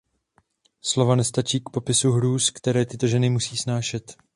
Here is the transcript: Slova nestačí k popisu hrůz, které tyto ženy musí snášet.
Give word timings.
Slova 0.81 1.15
nestačí 1.15 1.59
k 1.59 1.69
popisu 1.73 2.11
hrůz, 2.11 2.49
které 2.49 2.85
tyto 2.85 3.07
ženy 3.07 3.29
musí 3.29 3.57
snášet. 3.57 4.15